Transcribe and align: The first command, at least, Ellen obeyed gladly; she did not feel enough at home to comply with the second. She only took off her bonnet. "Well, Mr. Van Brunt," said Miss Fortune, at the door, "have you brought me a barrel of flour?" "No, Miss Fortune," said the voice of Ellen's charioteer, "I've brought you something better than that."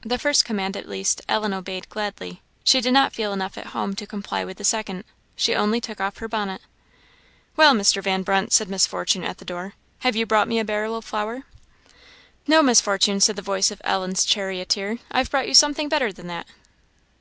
The 0.00 0.18
first 0.18 0.44
command, 0.44 0.76
at 0.76 0.88
least, 0.88 1.22
Ellen 1.28 1.54
obeyed 1.54 1.88
gladly; 1.88 2.42
she 2.64 2.80
did 2.80 2.92
not 2.92 3.12
feel 3.12 3.32
enough 3.32 3.56
at 3.56 3.66
home 3.68 3.94
to 3.94 4.08
comply 4.08 4.44
with 4.44 4.56
the 4.56 4.64
second. 4.64 5.04
She 5.36 5.54
only 5.54 5.80
took 5.80 6.00
off 6.00 6.16
her 6.18 6.26
bonnet. 6.26 6.62
"Well, 7.54 7.72
Mr. 7.72 8.02
Van 8.02 8.24
Brunt," 8.24 8.52
said 8.52 8.68
Miss 8.68 8.88
Fortune, 8.88 9.22
at 9.22 9.38
the 9.38 9.44
door, 9.44 9.74
"have 10.00 10.16
you 10.16 10.26
brought 10.26 10.48
me 10.48 10.58
a 10.58 10.64
barrel 10.64 10.96
of 10.96 11.04
flour?" 11.04 11.44
"No, 12.48 12.60
Miss 12.60 12.80
Fortune," 12.80 13.20
said 13.20 13.36
the 13.36 13.40
voice 13.40 13.70
of 13.70 13.80
Ellen's 13.84 14.24
charioteer, 14.24 14.98
"I've 15.12 15.30
brought 15.30 15.46
you 15.46 15.54
something 15.54 15.88
better 15.88 16.12
than 16.12 16.26
that." 16.26 16.48